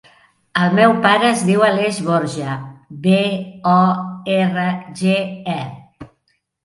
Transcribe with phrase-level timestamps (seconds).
[0.61, 2.55] El meu pare es diu Aleix Borge:
[3.03, 3.21] be,
[3.75, 3.77] o,
[4.41, 4.67] erra,
[5.03, 5.17] ge,
[5.59, 6.11] e.